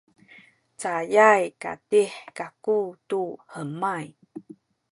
[0.81, 3.21] cayay kaydih kaku tu
[3.53, 4.07] hemay